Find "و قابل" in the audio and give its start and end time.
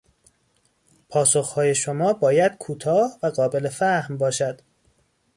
3.23-3.69